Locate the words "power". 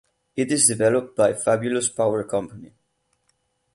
1.87-2.23